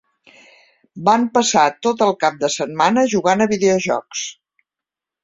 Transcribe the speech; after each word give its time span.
Van 1.09 1.27
passar 1.35 1.65
tot 1.87 2.01
el 2.05 2.13
cap 2.23 2.39
de 2.45 2.49
setmana 2.53 3.05
jugant 3.13 3.45
a 3.47 3.47
videojocs. 3.53 4.25